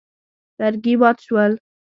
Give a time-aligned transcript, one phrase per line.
[0.59, 1.51] لرګي مات شول.